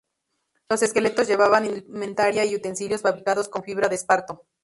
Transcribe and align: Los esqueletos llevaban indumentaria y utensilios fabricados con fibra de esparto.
Los 0.67 0.81
esqueletos 0.81 1.27
llevaban 1.27 1.67
indumentaria 1.67 2.43
y 2.45 2.55
utensilios 2.55 3.01
fabricados 3.03 3.49
con 3.49 3.61
fibra 3.63 3.87
de 3.87 3.93
esparto. 3.97 4.47